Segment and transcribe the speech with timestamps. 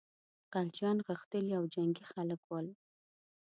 [0.51, 2.67] خلجیان غښتلي او جنګي خلک ول.